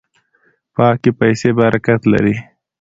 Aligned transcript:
پاکې 0.75 1.11
پیسې 1.19 1.49
برکت 1.59 2.01
لري. 2.11 2.35